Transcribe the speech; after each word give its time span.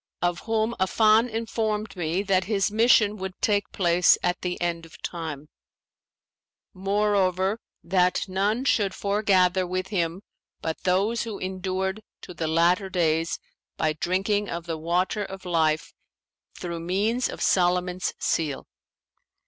of 0.23 0.39
whom 0.47 0.73
Affan 0.79 1.29
informed 1.29 1.95
me 1.95 2.23
that 2.23 2.45
his 2.45 2.71
mission 2.71 3.17
would 3.17 3.39
take 3.39 3.71
place 3.71 4.17
at 4.23 4.41
the 4.41 4.59
End 4.59 4.83
of 4.83 4.99
Time; 5.03 5.47
moreover 6.73 7.59
that 7.83 8.27
none 8.27 8.65
should 8.65 8.95
foregather 8.95 9.67
with 9.67 9.89
him 9.89 10.23
but 10.59 10.85
those 10.85 11.21
who 11.21 11.37
endured 11.37 12.01
to 12.21 12.33
the 12.33 12.47
latter 12.47 12.89
days 12.89 13.37
by 13.77 13.93
drinking 13.93 14.49
of 14.49 14.65
the 14.65 14.79
Water 14.79 15.23
of 15.23 15.45
Life 15.45 15.93
through 16.57 16.79
means 16.79 17.29
of 17.29 17.39
Solomon's 17.39 18.15
seal. 18.17 18.65